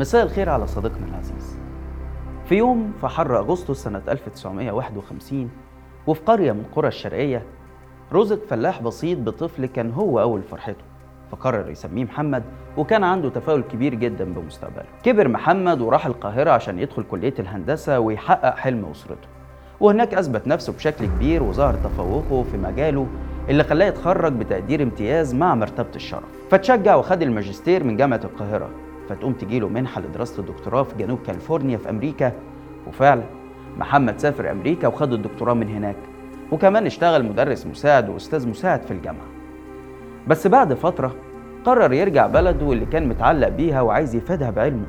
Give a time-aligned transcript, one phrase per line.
[0.00, 1.58] مساء الخير على صديقنا العزيز.
[2.48, 5.50] في يوم في حر أغسطس سنة 1951
[6.06, 7.42] وفي قرية من قرى الشرقية
[8.12, 10.84] رزق فلاح بسيط بطفل كان هو أول فرحته
[11.32, 12.42] فقرر يسميه محمد
[12.76, 14.84] وكان عنده تفاؤل كبير جدا بمستقبله.
[15.02, 19.28] كبر محمد وراح القاهرة عشان يدخل كلية الهندسة ويحقق حلم أسرته
[19.80, 23.06] وهناك أثبت نفسه بشكل كبير وظهر تفوقه في مجاله
[23.48, 28.70] اللي خلاه يتخرج بتقدير امتياز مع مرتبة الشرف فتشجع وخد الماجستير من جامعة القاهرة.
[29.10, 32.32] فتقوم تجيله منحة لدراسة الدكتوراه في جنوب كاليفورنيا في أمريكا.
[32.86, 33.22] وفعلا
[33.78, 35.96] محمد سافر أمريكا وخد الدكتوراه من هناك.
[36.52, 39.26] وكمان اشتغل مدرس مساعد وأستاذ مساعد في الجامعة.
[40.26, 41.14] بس بعد فترة
[41.64, 44.86] قرر يرجع بلده اللي كان متعلق بيها وعايز يفيدها بعلمه.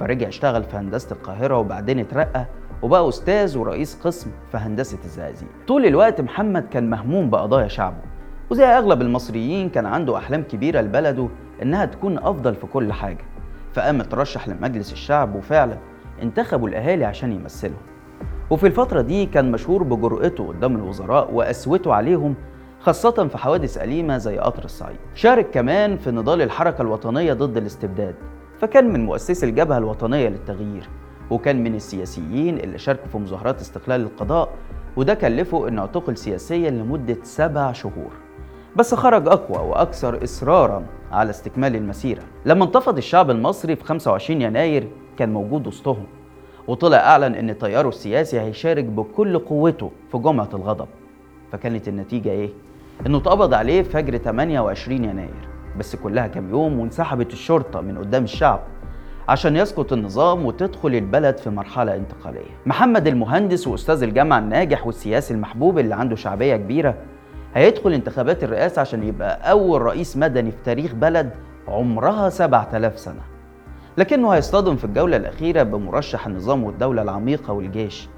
[0.00, 2.46] فرجع اشتغل في هندسة القاهرة وبعدين اترقى
[2.82, 5.48] وبقى أستاذ ورئيس قسم في هندسة الزقازيق.
[5.68, 8.02] طول الوقت محمد كان مهموم بقضايا شعبه.
[8.50, 11.28] وزي أغلب المصريين كان عنده أحلام كبيرة لبلده
[11.62, 13.24] إنها تكون أفضل في كل حاجة.
[13.74, 15.78] فقام ترشح لمجلس الشعب وفعلا
[16.22, 17.82] انتخبوا الأهالي عشان يمثلهم.
[18.50, 22.34] وفي الفترة دي كان مشهور بجرأته قدام الوزراء وقسوته عليهم
[22.80, 24.96] خاصة في حوادث أليمة زي قطر الصعيد.
[25.14, 28.14] شارك كمان في نضال الحركة الوطنية ضد الاستبداد
[28.58, 30.88] فكان من مؤسسي الجبهة الوطنية للتغيير
[31.30, 34.48] وكان من السياسيين اللي شاركوا في مظاهرات استقلال القضاء
[34.96, 38.12] وده كلفه إنه اعتقل سياسيا لمدة سبع شهور.
[38.76, 42.22] بس خرج أقوى وأكثر إصرارا على استكمال المسيرة.
[42.46, 46.06] لما انتفض الشعب المصري في 25 يناير كان موجود وسطهم
[46.68, 50.86] وطلع أعلن إن تياره السياسي هيشارك بكل قوته في جمعة الغضب.
[51.52, 52.50] فكانت النتيجة إيه؟
[53.06, 58.60] إنه اتقبض عليه فجر 28 يناير بس كلها كام يوم وانسحبت الشرطة من قدام الشعب
[59.28, 62.50] عشان يسقط النظام وتدخل البلد في مرحلة انتقالية.
[62.66, 66.94] محمد المهندس وأستاذ الجامعة الناجح والسياسي المحبوب اللي عنده شعبية كبيرة
[67.54, 71.30] هيدخل انتخابات الرئاسة عشان يبقى أول رئيس مدني في تاريخ بلد
[71.68, 73.20] عمرها 7000 سنة.
[73.98, 78.08] لكنه هيصطدم في الجولة الأخيرة بمرشح النظام والدولة العميقة والجيش.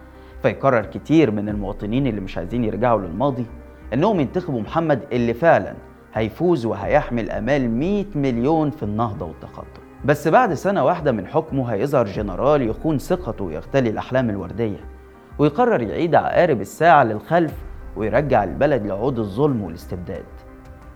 [0.42, 3.46] فيقرر كتير من المواطنين اللي مش عايزين يرجعوا للماضي
[3.94, 5.74] إنهم ينتخبوا محمد اللي فعلا
[6.14, 9.82] هيفوز وهيحمل آمال 100 مليون في النهضة والتقدم.
[10.04, 14.80] بس بعد سنة واحدة من حكمه هيظهر جنرال يخون ثقته ويغتالي الأحلام الوردية
[15.38, 17.52] ويقرر يعيد عقارب الساعة للخلف
[17.96, 20.24] ويرجع البلد لعود الظلم والاستبداد.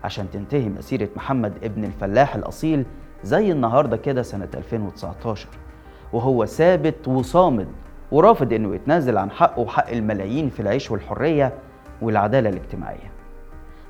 [0.04, 2.84] عشان تنتهي مسيرة محمد ابن الفلاح الأصيل
[3.24, 5.48] زي النهاردة كده سنة 2019
[6.12, 7.68] وهو ثابت وصامد
[8.12, 11.52] ورافض إنه يتنازل عن حقه وحق الملايين في العيش والحرية
[12.02, 13.10] والعدالة الاجتماعية.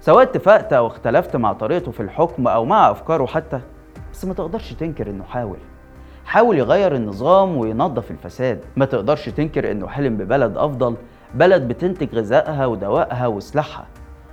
[0.00, 3.60] سواء اتفقت أو اختلفت مع طريقته في الحكم أو مع أفكاره حتى
[4.12, 5.58] بس ما تقدرش تنكر إنه حاول.
[6.24, 8.60] حاول يغير النظام وينظف الفساد.
[8.76, 10.96] ما تقدرش تنكر إنه حلم ببلد أفضل
[11.34, 13.86] بلد بتنتج غذائها ودوائها وسلاحها.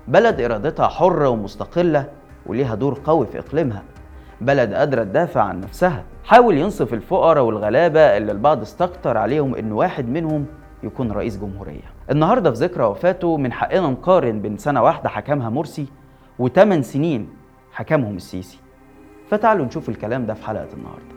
[0.07, 2.09] بلد إرادتها حرة ومستقلة
[2.45, 3.83] وليها دور قوي في إقليمها.
[4.41, 6.03] بلد قادرة تدافع عن نفسها.
[6.23, 10.45] حاول ينصف الفقراء والغلابة اللي البعض استكتر عليهم إن واحد منهم
[10.83, 11.93] يكون رئيس جمهورية.
[12.11, 15.87] النهاردة في ذكرى وفاته من حقنا نقارن بين سنة واحدة حكمها مرسي
[16.39, 17.29] وثمان سنين
[17.71, 18.59] حكمهم السيسي.
[19.29, 21.15] فتعالوا نشوف الكلام ده في حلقة النهاردة.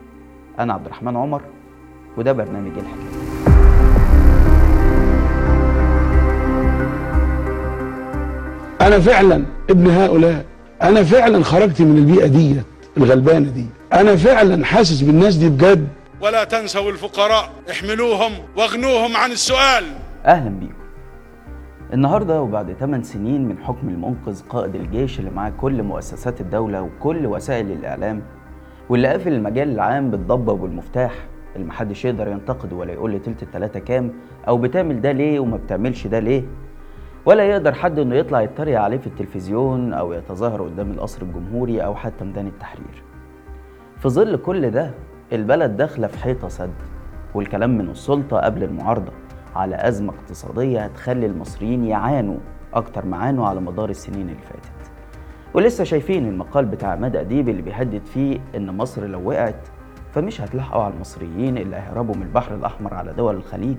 [0.59, 1.41] أنا عبد الرحمن عمر
[2.17, 3.40] وده برنامج الحكاية.
[8.81, 10.45] أنا فعلا ابن هؤلاء.
[10.81, 12.65] أنا فعلا خرجت من البيئة ديت
[12.97, 13.65] الغلبانة دي.
[13.93, 15.87] أنا فعلا حاسس بالناس دي بجد.
[16.21, 19.83] ولا تنسوا الفقراء احملوهم واغنوهم عن السؤال.
[20.25, 20.73] أهلا بيكم.
[21.93, 27.25] النهاردة وبعد 8 سنين من حكم المنقذ قائد الجيش اللي معاه كل مؤسسات الدولة وكل
[27.25, 28.21] وسائل الإعلام
[28.89, 31.11] واللي قافل المجال العام بالضبة والمفتاح
[31.55, 34.11] اللي محدش يقدر ينتقد ولا يقول لي تلت التلاتة كام
[34.47, 36.43] أو بتعمل ده ليه وما بتعملش ده ليه؟
[37.25, 41.95] ولا يقدر حد إنه يطلع يتريق عليه في التلفزيون أو يتظاهر قدام القصر الجمهوري أو
[41.95, 43.03] حتى ميدان التحرير.
[43.97, 44.91] في ظل كل ده
[45.33, 46.73] البلد داخلة في حيطة سد
[47.35, 49.11] والكلام من السلطة قبل المعارضة
[49.55, 52.37] على أزمة اقتصادية هتخلي المصريين يعانوا
[52.73, 54.91] أكتر ما عانوا على مدار السنين اللي فاتت.
[55.53, 59.67] ولسه شايفين المقال بتاع عماد أديب اللي بيهدد فيه إن مصر لو وقعت
[60.13, 63.77] فمش هتلحقوا على المصريين اللي هيهربوا من البحر الأحمر على دول الخليج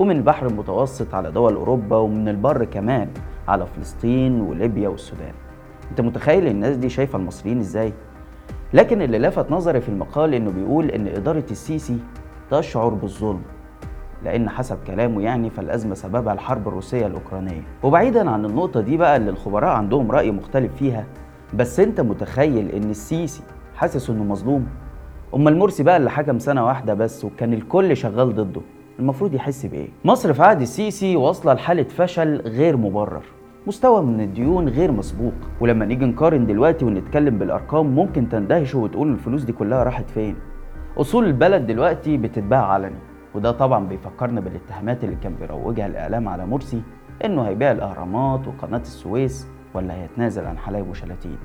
[0.00, 3.08] ومن البحر المتوسط على دول أوروبا ومن البر كمان
[3.48, 5.32] على فلسطين وليبيا والسودان.
[5.90, 7.92] أنت متخيل الناس دي شايفة المصريين إزاي؟
[8.72, 11.98] لكن اللي لفت نظري في المقال إنه بيقول إن إدارة السيسي
[12.50, 13.42] تشعر بالظلم
[14.24, 17.62] لأن حسب كلامه يعني فالأزمة سببها الحرب الروسية الأوكرانية.
[17.82, 21.04] وبعيدا عن النقطة دي بقى اللي الخبراء عندهم رأي مختلف فيها
[21.54, 23.42] بس أنت متخيل إن السيسي
[23.76, 24.66] حاسس إنه مظلوم؟
[25.34, 28.60] أما المرسي بقى اللي حكم سنة واحدة بس وكان الكل شغال ضده.
[28.98, 33.24] المفروض يحس بإيه؟ مصر في عهد السيسي واصلة لحالة فشل غير مبرر.
[33.66, 35.32] مستوى من الديون غير مسبوق.
[35.60, 40.36] ولما نيجي نقارن دلوقتي ونتكلم بالأرقام ممكن تندهشوا وتقولوا الفلوس دي كلها راحت فين.
[40.96, 42.98] أصول البلد دلوقتي بتتباع علني
[43.34, 46.82] وده طبعا بيفكرنا بالاتهامات اللي كان بيروجها الإعلام على مرسي
[47.24, 51.36] إنه هيبيع الأهرامات وقناة السويس ولا هيتنازل عن حلايب وشلاتين.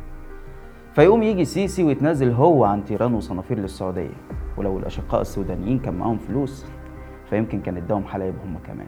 [0.93, 4.09] فيقوم يجي سيسي ويتنازل هو عن تيران وصنافير للسعودية.
[4.57, 6.65] ولو الأشقاء السودانيين كان معاهم فلوس
[7.29, 8.87] فيمكن كان اداهم حلايب هم كمان.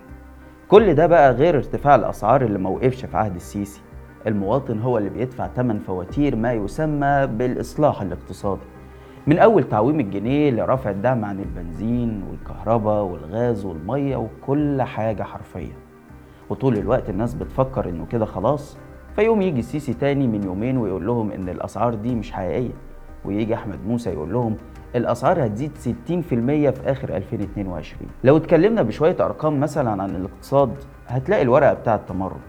[0.67, 3.81] كل ده بقى غير ارتفاع الأسعار اللي موقفش في عهد السيسي.
[4.27, 8.61] المواطن هو اللي بيدفع ثمن فواتير ما يسمى بالإصلاح الاقتصادي.
[9.27, 15.73] من أول تعويم الجنيه لرفع الدعم عن البنزين والكهرباء والغاز والمية وكل حاجة حرفيا.
[16.49, 18.77] وطول الوقت الناس بتفكر إنه كده خلاص
[19.15, 22.73] فيقوم يجي السيسي تاني من يومين ويقول لهم إن الأسعار دي مش حقيقية.
[23.25, 24.57] ويجي أحمد موسى يقول لهم
[24.95, 30.73] الأسعار هتزيد 60% في آخر 2022 لو اتكلمنا بشوية أرقام مثلا عن الاقتصاد
[31.07, 32.39] هتلاقي الورقة بتاعة التمرد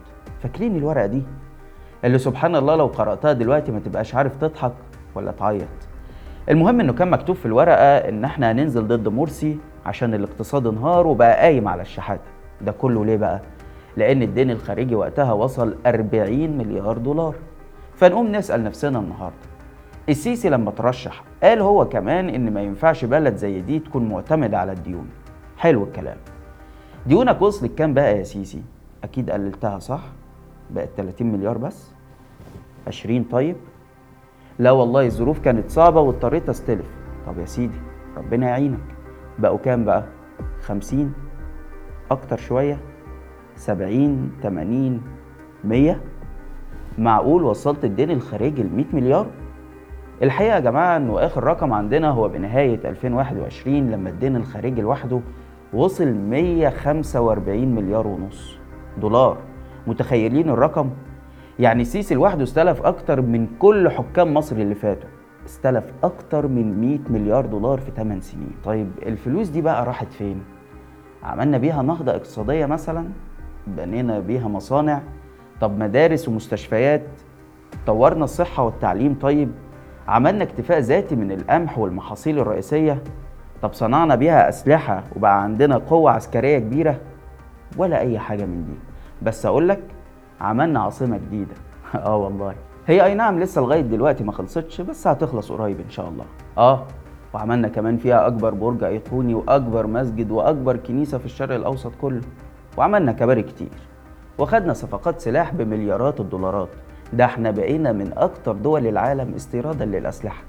[0.43, 1.23] فاكرين الورقة دي؟
[2.05, 4.73] اللي سبحان الله لو قرأتها دلوقتي ما تبقاش عارف تضحك
[5.15, 5.69] ولا تعيط.
[6.51, 11.37] المهم إنه كان مكتوب في الورقة إن إحنا هننزل ضد مرسي عشان الاقتصاد انهار وبقى
[11.37, 12.23] قايم على الشحاتة.
[12.61, 13.41] ده كله ليه بقى؟
[13.97, 17.35] لأن الدين الخارجي وقتها وصل 40 مليار دولار.
[17.97, 19.37] فنقوم نسأل نفسنا النهاردة
[20.09, 24.73] السيسي لما ترشح قال هو كمان إن ما ينفعش بلد زي دي تكون معتمدة على
[24.73, 25.09] الديون.
[25.57, 26.17] حلو الكلام.
[27.07, 28.63] ديونك وصلت كام بقى يا سيسي؟
[29.05, 30.01] أكيد قللتها صح؟
[30.71, 31.91] بقت 30 مليار بس؟
[32.87, 33.57] 20 طيب؟
[34.59, 36.87] لا والله الظروف كانت صعبة واضطريت أستلف.
[37.27, 37.79] طب يا سيدي
[38.17, 38.79] ربنا يعينك.
[39.39, 40.05] بقوا كام بقى؟
[40.61, 41.13] 50
[42.11, 42.79] أكتر شوية؟
[43.57, 45.03] 70 80
[45.65, 46.01] 100
[46.99, 49.27] معقول وصلت الدين الخارجي ل 100 مليار؟
[50.23, 55.21] الحقيقة يا جماعة إنه آخر رقم عندنا هو بنهاية 2021 لما الدين الخارجي لوحده
[55.73, 58.57] وصل 145 مليار ونص
[59.01, 59.37] دولار.
[59.87, 60.91] متخيلين الرقم؟
[61.59, 65.09] يعني السيسي لوحده استلف أكتر من كل حكام مصر اللي فاتوا.
[65.47, 68.51] استلف أكتر من 100 مليار دولار في 8 سنين.
[68.65, 70.43] طيب الفلوس دي بقى راحت فين؟
[71.23, 73.05] عملنا بيها نهضة اقتصادية مثلا؟
[73.67, 75.01] بنينا بيها مصانع؟
[75.61, 77.03] طب مدارس ومستشفيات؟
[77.87, 79.51] طورنا الصحة والتعليم طيب؟
[80.09, 83.03] عملنا اكتفاء ذاتي من القمح والمحاصيل الرئيسية.
[83.63, 87.01] طب صنعنا بيها أسلحة وبقى عندنا قوة عسكرية كبيرة
[87.77, 88.73] ولا أي حاجة من دي.
[89.23, 89.81] بس أقول لك
[90.41, 91.55] عملنا عاصمة جديدة.
[91.95, 92.55] آه والله.
[92.87, 96.25] هي أي نعم لسه لغاية دلوقتي ما خلصتش بس هتخلص قريب إن شاء الله.
[96.59, 96.87] آه.
[97.35, 102.21] وعملنا كمان فيها أكبر برج أيقوني وأكبر مسجد وأكبر كنيسة في الشرق الأوسط كله.
[102.77, 103.69] وعملنا كباري كتير.
[104.39, 106.69] وخدنا صفقات سلاح بمليارات الدولارات.
[107.13, 110.43] ده إحنا بقينا من أكتر دول العالم استيرادا للأسلحة.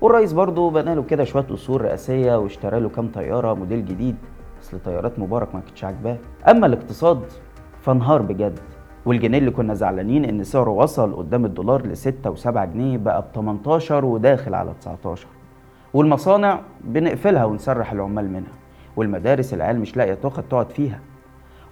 [0.00, 4.16] والرئيس برضه بنى له كده شوية أصول رئاسية واشترى له كام طيارة موديل جديد.
[4.62, 6.16] أصل طيارات مبارك ما كانتش عاجباه.
[6.50, 7.20] أما الاقتصاد
[7.80, 8.58] فانهار بجد.
[9.06, 13.24] والجنيه اللي كنا زعلانين إن سعره وصل قدام الدولار ل 6 و7 جنيه بقى ب
[13.34, 15.26] 18 وداخل على 19
[15.94, 18.52] والمصانع بنقفلها ونسرح العمال منها.
[18.96, 20.98] والمدارس العيال مش لاقية تاخد تقعد فيها.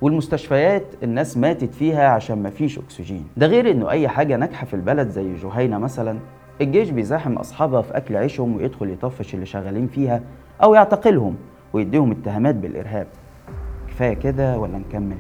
[0.03, 3.27] والمستشفيات الناس ماتت فيها عشان مفيش أكسجين.
[3.37, 6.19] ده غير إنه أي حاجة ناجحة في البلد زي جهينة مثلا
[6.61, 10.23] الجيش بيزاحم أصحابها في أكل عيشهم ويدخل يطفش اللي شغالين فيها
[10.63, 11.37] أو يعتقلهم
[11.73, 13.07] ويديهم اتهامات بالإرهاب.
[13.89, 15.17] كفاية كده ولا نكمل؟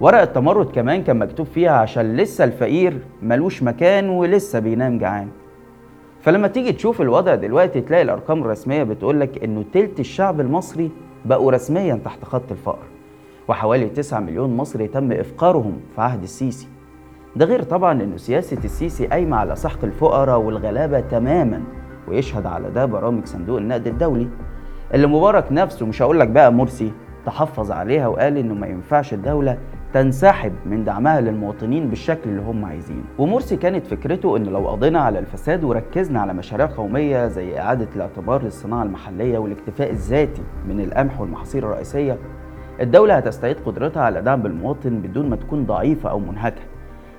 [0.00, 5.28] ورقة تمرد كمان كان مكتوب فيها عشان لسه الفقير ملوش مكان ولسه بينام جعان.
[6.20, 10.90] فلما تيجي تشوف الوضع دلوقتي تلاقي الأرقام الرسمية بتقولك إنه تلت الشعب المصري
[11.24, 12.95] بقوا رسميا تحت خط الفقر.
[13.48, 16.68] وحوالي 9 مليون مصري تم إفقارهم في عهد السيسي.
[17.36, 21.62] ده غير طبعا إنه سياسة السيسي قايمة على سحق الفقراء والغلابة تماما
[22.08, 24.28] ويشهد على ده برامج صندوق النقد الدولي.
[24.94, 26.92] اللي مبارك نفسه مش هقول لك بقى مرسي
[27.26, 29.58] تحفظ عليها وقال إنه ما ينفعش الدولة
[29.94, 33.02] تنسحب من دعمها للمواطنين بالشكل اللي هم عايزينه.
[33.18, 38.42] ومرسي كانت فكرته إن لو قضينا على الفساد وركزنا على مشاريع قومية زي إعادة الاعتبار
[38.42, 42.18] للصناعة المحلية والاكتفاء الذاتي من القمح والمحاصيل الرئيسية
[42.80, 46.62] الدولة هتستعيد قدرتها على دعم المواطن بدون ما تكون ضعيفة أو منهكة.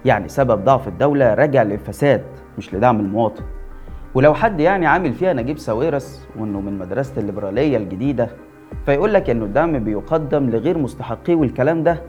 [0.06, 2.24] يعني سبب ضعف الدولة راجع للفساد
[2.58, 3.44] مش لدعم المواطن.
[4.14, 8.30] ولو حد يعني عامل فيها نجيب ساويرس وإنه من مدرسة الليبرالية الجديدة
[8.86, 12.02] فيقول لك إنه الدعم بيقدم لغير مستحقيه والكلام ده.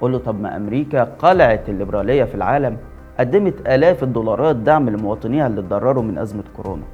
[0.00, 2.76] قول له طب ما أمريكا قلعت الليبرالية في العالم
[3.20, 6.84] قدمت آلاف الدولارات دعم لمواطنيها اللي اتضرروا من أزمة كورونا.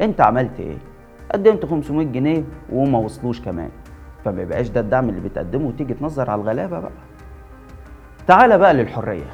[0.00, 0.76] أنت عملت إيه؟
[1.32, 3.68] قدمت 500 جنيه وما وصلوش كمان.
[4.28, 6.90] فما يبقاش ده الدعم اللي بتقدمه وتيجي تنظر على الغلابة بقى.
[8.26, 9.26] تعالى بقى للحرية.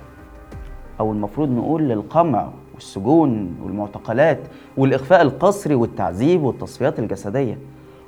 [1.00, 4.38] أو المفروض نقول للقمع والسجون والمعتقلات
[4.76, 7.58] والإخفاء القسري والتعذيب والتصفيات الجسدية.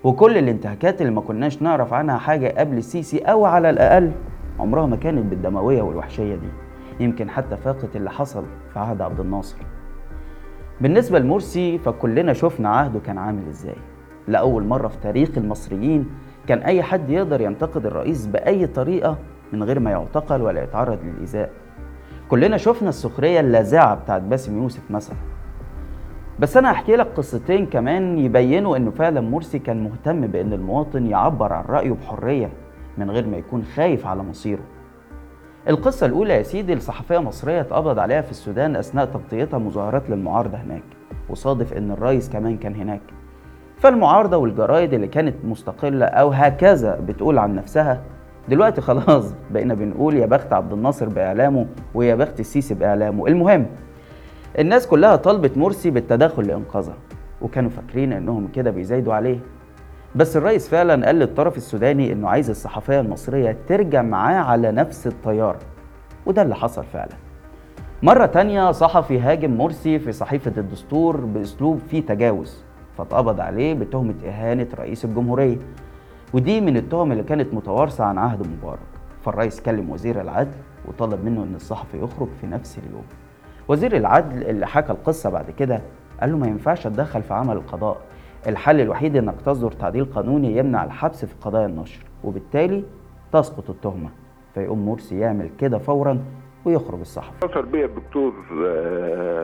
[0.05, 4.13] وكل الانتهاكات اللي ما كناش نعرف عنها حاجة قبل السيسي أو على الأقل
[4.59, 6.49] عمرها ما كانت بالدموية والوحشية دي.
[7.01, 9.57] يمكن حتى فاقت اللي حصل في عهد عبد الناصر.
[10.81, 13.77] بالنسبة لمرسي فكلنا شفنا عهده كان عامل إزاي.
[14.29, 16.07] لأول مرة في تاريخ المصريين
[16.49, 19.19] كان أي حد يقدر ينتقد الرئيس بأي طريقة
[19.53, 21.51] من غير ما يعتقل ولا يتعرض للإيذاء.
[22.31, 25.17] كلنا شفنا السخرية اللاذعة بتاعت باسم يوسف مثلا.
[26.39, 31.53] بس أنا هحكي لك قصتين كمان يبينوا إنه فعلا مرسي كان مهتم بإن المواطن يعبر
[31.53, 32.51] عن رأيه بحرية
[32.99, 34.63] من غير ما يكون خايف على مصيره.
[35.69, 40.83] القصة الأولى يا سيدي الصحفية مصرية اتقبض عليها في السودان أثناء تغطيتها مظاهرات للمعارضة هناك
[41.29, 43.01] وصادف إن الرئيس كمان كان هناك.
[43.79, 48.01] فالمعارضة والجرايد اللي كانت مستقلة أو هكذا بتقول عن نفسها
[48.49, 53.27] دلوقتي خلاص بقينا بنقول يا بخت عبد الناصر بإعلامه ويا بخت السيسي بإعلامه.
[53.27, 53.67] المهم
[54.59, 56.95] الناس كلها طلبت مرسي بالتدخل لإنقاذها
[57.43, 59.39] وكانوا فاكرين إنهم كده بيزايدوا عليه.
[60.15, 65.59] بس الرئيس فعلا قال للطرف السوداني إنه عايز الصحفية المصرية ترجع معاه على نفس الطيارة
[66.27, 67.13] وده اللي حصل فعلا.
[68.03, 72.66] مرة تانية صحفي هاجم مرسي في صحيفة الدستور بأسلوب فيه تجاوز.
[72.99, 75.57] فاتقبض عليه بتهمة إهانة رئيس الجمهورية.
[76.35, 78.79] ودي من التهم اللي كانت متوارثة عن عهد مبارك.
[79.25, 80.57] فالرئيس كلم وزير العدل
[80.89, 83.05] وطلب منه إن الصحفي يخرج في نفس اليوم.
[83.69, 85.81] وزير العدل اللي حكى القصة بعد كده
[86.21, 87.97] قال له ما ينفعش أتدخل في عمل القضاء.
[88.47, 92.85] الحل الوحيد إنك تصدر تعديل قانوني يمنع الحبس في قضايا النشر وبالتالي
[93.33, 94.09] تسقط التهمة.
[94.55, 96.25] فيقوم مرسي يعمل كده فورا
[96.65, 97.47] ويخرج الصحفي.
[97.47, 98.33] اتصل بيا الدكتور
[98.67, 99.36] آه،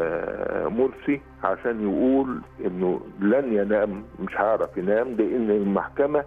[0.73, 6.25] مرسي عشان يقول إنه لن ينام مش هيعرف ينام لأن المحكمة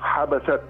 [0.00, 0.60] حبست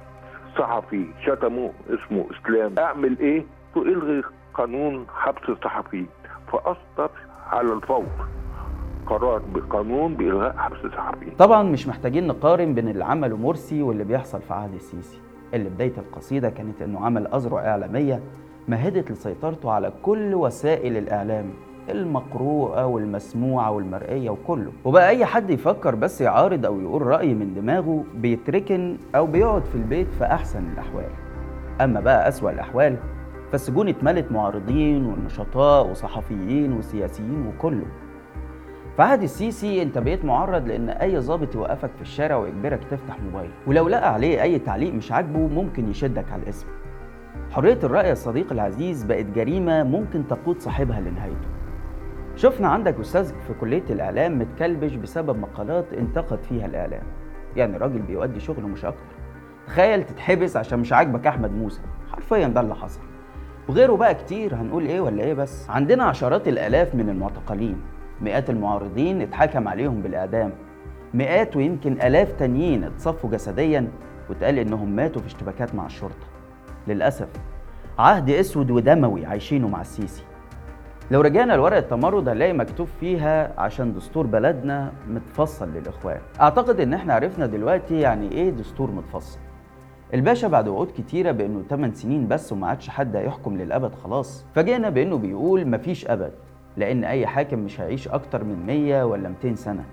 [0.58, 2.74] صحفي شتمه اسمه إسلام.
[2.78, 3.44] أعمل إيه؟
[3.76, 4.22] الغي
[4.54, 6.06] قانون حبس الصحفيين
[6.52, 7.10] فاصدر
[7.46, 8.04] على الفور
[9.06, 14.40] قرار بقانون بإلغاء حبس الصحفيين طبعا مش محتاجين نقارن بين اللي عمله مرسي واللي بيحصل
[14.40, 15.20] في عهد السيسي.
[15.54, 18.20] اللي بداية القصيدة كانت إنه عمل أذرع إعلامية
[18.68, 21.50] مهدت لسيطرته على كل وسائل الإعلام.
[21.92, 24.72] المقروءة والمسموعة والمرئية وكله.
[24.84, 29.74] وبقى أي حد يفكر بس يعارض أو يقول رأي من دماغه بيتركن أو بيقعد في
[29.74, 31.10] البيت في أحسن الأحوال.
[31.80, 32.96] أما بقى أسوأ الأحوال
[33.52, 37.86] فالسجون اتملت معارضين ونشطاء وصحفيين وسياسيين وكله.
[38.96, 43.50] في عهد السيسي أنت بقيت معرض لأن أي ظابط يوقفك في الشارع ويجبرك تفتح موبايل.
[43.66, 46.66] ولو لقى عليه أي تعليق مش عاجبه ممكن يشدك على الاسم.
[47.50, 51.48] حرية الرأي يا صديقي العزيز بقت جريمة ممكن تقود صاحبها لنهايته.
[52.40, 57.02] شفنا عندك أستاذ في كلية الإعلام متكلبش بسبب مقالات انتقد فيها الإعلام.
[57.56, 59.04] يعني راجل بيؤدي شغله مش أكتر.
[59.66, 61.80] تخيل تتحبس عشان مش عاجبك أحمد موسى.
[62.12, 63.00] حرفيا ده اللي حصل.
[63.68, 65.70] وغيره بقى كتير هنقول إيه ولا إيه بس.
[65.70, 67.80] عندنا عشرات الآلاف من المعتقلين.
[68.20, 70.52] مئات المعارضين اتحكم عليهم بالإعدام.
[71.14, 73.88] مئات ويمكن آلاف تانيين اتصفوا جسديا
[74.28, 76.26] واتقال إنهم ماتوا في اشتباكات مع الشرطة.
[76.88, 77.28] للأسف
[77.98, 80.22] عهد أسود ودموي عايشينه مع السيسي.
[81.10, 86.18] لو رجعنا لورقة التمرد هنلاقي مكتوب فيها عشان دستور بلدنا متفصل للإخوان.
[86.40, 89.38] أعتقد إن إحنا عرفنا دلوقتي يعني إيه دستور متفصل.
[90.14, 94.44] الباشا بعد وعود كتيرة بإنه 8 سنين بس وما عادش حد هيحكم للأبد خلاص.
[94.54, 96.32] فجئنا بإنه بيقول مفيش أبد
[96.76, 99.84] لأن أي حاكم مش هيعيش أكتر من 100 ولا 200 سنة.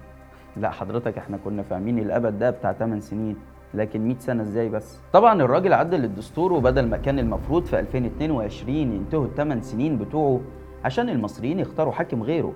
[0.58, 3.36] لا حضرتك إحنا كنا فاهمين الأبد ده بتاع 8 سنين
[3.74, 8.76] لكن 100 سنة إزاي بس؟ طبعا الراجل عدل الدستور وبدل ما كان المفروض في 2022
[8.76, 10.42] ينتهوا الثمان سنين بتوعه
[10.86, 12.54] عشان المصريين يختاروا حاكم غيره.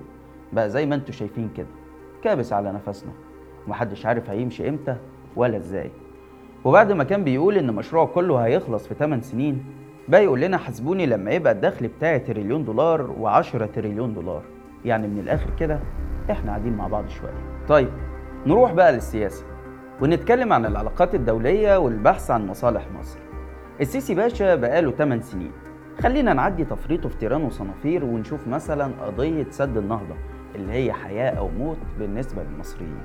[0.54, 1.68] بقى زي ما أنتوا شايفين كده
[2.24, 3.12] كابس على نفسنا.
[3.68, 4.96] ومحدش عارف هيمشي إمتى
[5.36, 5.92] ولا إزاي.
[6.66, 9.66] وبعد ما كان بيقول إن مشروعه كله هيخلص في 8 سنين
[10.08, 14.42] بقى يقول لنا حاسبوني لما يبقى الدخل بتاعي تريليون دولار و10 تريليون دولار.
[14.86, 15.80] يعني من الآخر كده
[16.32, 17.66] إحنا قاعدين مع بعض شوية.
[17.68, 17.90] طيب
[18.48, 19.46] نروح بقى للسياسة
[20.02, 23.20] ونتكلم عن العلاقات الدولية والبحث عن مصالح مصر.
[23.82, 25.52] السيسي باشا بقاله 8 سنين.
[26.00, 30.16] خلينا نعدي تفريطه في تيران وصنافير ونشوف مثلا قضية سد النهضة
[30.56, 33.02] اللي هي حياة أو موت بالنسبة للمصريين.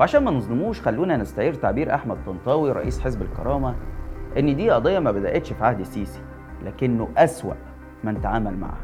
[0.00, 3.74] وعشان ما نظلموش خلونا نستعير تعبير أحمد طنطاوي رئيس حزب الكرامة
[4.38, 6.20] إن دي قضية ما بدأتش في عهد السيسي
[6.64, 7.54] لكنه أسوأ
[8.04, 8.80] من تعامل معها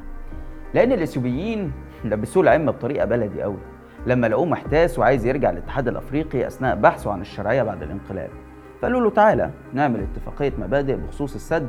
[0.75, 1.73] لأن الإثيوبيين
[2.05, 3.59] لبسوه العمة بطريقة بلدي قوي
[4.07, 8.31] لما لقوه محتاس وعايز يرجع الاتحاد الأفريقي أثناء بحثه عن الشرعية بعد الانقلاب.
[8.81, 11.67] فقالوا له تعالى نعمل اتفاقية مبادئ بخصوص السد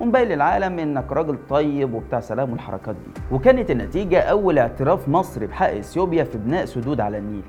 [0.00, 3.20] ونبين للعالم إنك راجل طيب وبتاع سلام والحركات دي.
[3.32, 7.42] وكانت النتيجة أول اعتراف مصري بحق إثيوبيا في بناء سدود على النيل.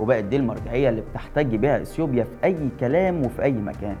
[0.00, 3.96] وبقت دي المرجعية اللي بتحتج بها إثيوبيا في أي كلام وفي أي مكان.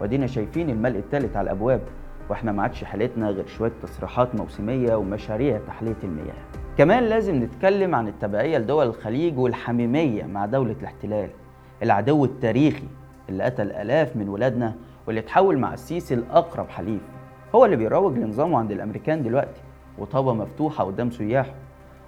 [0.00, 1.80] ودينا شايفين الملء الثالث على الأبواب
[2.28, 6.34] وإحنا ما عادش حالتنا غير شوية تصريحات موسمية ومشاريع تحلية المياه.
[6.78, 11.30] كمان لازم نتكلم عن التبعية لدول الخليج والحميمية مع دولة الاحتلال.
[11.82, 12.86] العدو التاريخي
[13.28, 14.74] اللي قتل آلاف من ولادنا
[15.06, 17.02] واللي اتحول مع السيسي لاقرب حليف.
[17.56, 19.60] هو اللي بيروج لنظامه عند الأمريكان دلوقتي
[19.98, 21.54] وطابة مفتوحة قدام سياحه.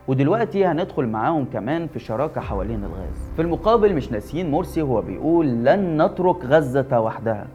[0.09, 3.33] ودلوقتي هندخل معاهم كمان في شراكة حوالين الغاز.
[3.37, 7.47] في المقابل مش ناسيين مرسي هو بيقول لن نترك غزة وحدها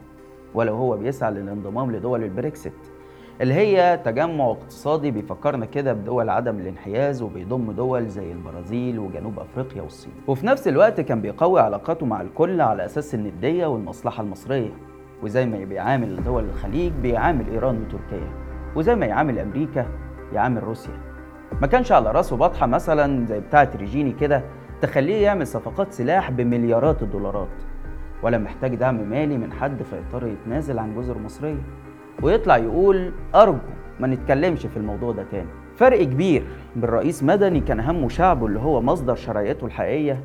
[0.54, 2.72] ولو هو بيسعى للانضمام لدول البريكس.
[3.40, 9.82] اللي هي تجمع اقتصادي بيفكرنا كده بدول عدم الانحياز وبيضم دول زي البرازيل وجنوب أفريقيا
[9.82, 10.12] والصين.
[10.26, 14.70] وفي نفس الوقت كان بيقوي علاقاته مع الكل على أساس الندية والمصلحة المصرية.
[15.22, 18.28] وزي ما بيعامل دول الخليج بيعامل إيران وتركيا.
[18.76, 19.86] وزي ما يعامل أمريكا
[20.32, 20.94] يعامل روسيا.
[21.60, 24.42] ما كانش على راسه بطحة مثلا زي بتاعة ريجيني كده
[24.82, 27.48] تخليه يعمل صفقات سلاح بمليارات الدولارات.
[28.22, 31.62] ولا محتاج دعم مالي من حد فيضطر يتنازل عن جزر مصرية.
[32.22, 33.58] ويطلع يقول أرجو
[34.00, 35.48] ما نتكلمش في الموضوع ده تاني.
[35.76, 36.44] فرق كبير
[36.76, 40.20] بين رئيس مدني كان همه شعبه اللي هو مصدر شرعيته الحقيقية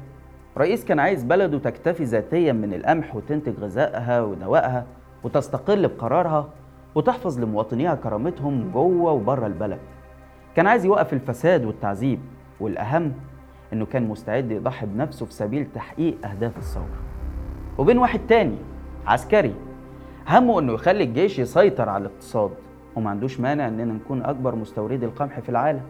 [0.60, 4.86] رئيس كان عايز بلده تكتفي ذاتيا من القمح وتنتج غذائها ونوائها
[5.24, 6.50] وتستقل بقرارها
[6.96, 9.80] وتحفظ لمواطنيها كرامتهم جوه وبره البلد.
[10.56, 12.20] كان عايز يوقف الفساد والتعذيب
[12.60, 13.14] والأهم
[13.74, 17.00] إنه كان مستعد يضحي بنفسه في سبيل تحقيق أهداف الثورة.
[17.78, 18.56] وبين واحد تاني
[19.08, 19.54] عسكري
[20.28, 22.52] همه إنه يخلي الجيش يسيطر على الاقتصاد
[22.96, 25.82] وما عندوش مانع إننا نكون أكبر مستوردي القمح في العالم.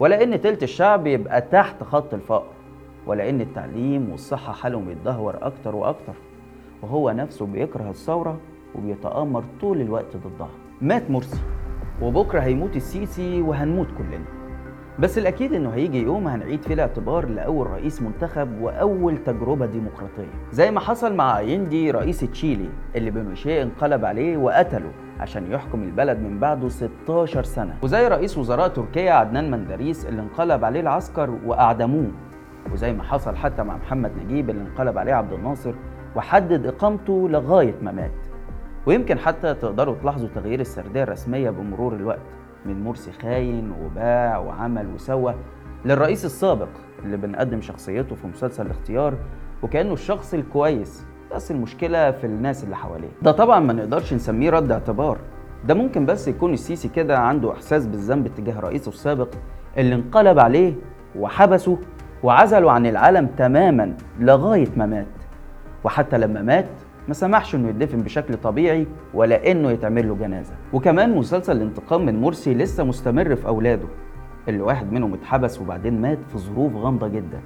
[0.00, 2.46] ولا إن تلت الشعب يبقى تحت خط الفقر.
[3.06, 6.14] ولا ان التعليم والصحة حالهم يتدهور أكتر وأكتر
[6.82, 8.40] وهو نفسه بيكره الثورة
[8.74, 10.50] وبيتآمر طول الوقت ضدها.
[10.80, 11.40] مات مرسي
[12.02, 14.24] وبكرة هيموت السيسي وهنموت كلنا.
[14.98, 20.32] بس الأكيد إنه هيجي يوم هنعيد فيه الاعتبار لأول رئيس منتخب وأول تجربة ديمقراطية.
[20.52, 24.90] زي ما حصل مع ايندي رئيس تشيلي اللي بنوشيه انقلب عليه وقتله
[25.20, 27.76] عشان يحكم البلد من بعده 16 سنة.
[27.82, 32.10] وزي رئيس وزراء تركيا عدنان مندريس اللي انقلب عليه العسكر وأعدموه.
[32.72, 35.72] وزي ما حصل حتى مع محمد نجيب اللي انقلب عليه عبد الناصر
[36.16, 38.10] وحدد إقامته لغاية ما مات.
[38.86, 42.18] ويمكن حتى تقدروا تلاحظوا تغيير السردية الرسمية بمرور الوقت
[42.66, 45.34] من مرسي خاين وباع وعمل وسوى
[45.84, 46.68] للرئيس السابق
[47.04, 49.14] اللي بنقدم شخصيته في مسلسل الاختيار
[49.62, 53.08] وكأنه الشخص الكويس بس المشكلة في الناس اللي حواليه.
[53.22, 55.18] ده طبعا ما نقدرش نسميه رد اعتبار.
[55.64, 59.28] ده ممكن بس يكون السيسي كده عنده إحساس بالذنب تجاه رئيسه السابق
[59.78, 60.74] اللي انقلب عليه
[61.18, 61.78] وحبسه
[62.22, 65.06] وعزله عن العالم تماما لغاية ما مات.
[65.84, 66.68] وحتى لما مات
[67.08, 70.52] ما سمحش إنه يدفن بشكل طبيعي ولا إنه يتعمل له جنازة.
[70.72, 73.88] وكمان مسلسل الانتقام من مرسي لسه مستمر في أولاده.
[74.48, 77.40] اللي واحد منهم اتحبس وبعدين مات في ظروف غامضة جدا.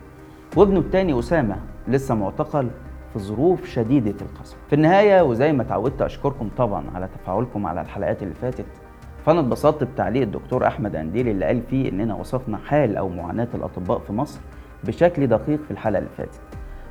[0.57, 1.57] وابنه التاني أسامة
[1.89, 2.69] لسه معتقل
[3.13, 8.23] في ظروف شديدة القسوه في النهاية وزي ما اتعودت أشكركم طبعا على تفاعلكم على الحلقات
[8.23, 8.67] اللي فاتت.
[9.27, 13.99] فأنا اتبسطت بتعليق الدكتور أحمد أنديل اللي قال فيه إننا وصفنا حال أو معاناة الأطباء
[13.99, 14.41] في مصر.
[14.87, 16.41] بشكل دقيق في الحلقة اللي فاتت.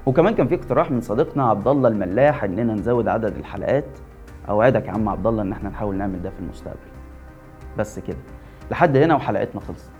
[0.05, 3.86] وكمان كان في اقتراح من صديقنا عبد الله الملاح اننا نزود عدد الحلقات.
[4.49, 6.77] أوعدك يا عم عبد الله إن إحنا نحاول نعمل ده في المستقبل.
[7.77, 8.17] بس كده.
[8.71, 9.91] لحد هنا وحلقتنا خلصت.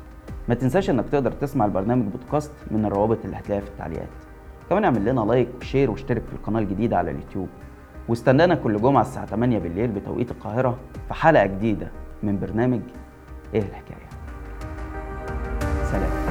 [0.50, 4.08] ما تنساش إنك تقدر تسمع البرنامج بودكاست من الروابط اللي هتلاقيها في التعليقات.
[4.70, 7.48] كمان اعمل لنا like share واشترك في القناة الجديدة على اليوتيوب.
[8.08, 10.78] واستنانا كل جمعة الساعة 8 بالليل بتوقيت القاهرة
[11.08, 11.88] في حلقة جديدة
[12.24, 12.80] من برنامج
[13.54, 14.06] إيه الحكاية؟
[15.84, 16.25] سلام.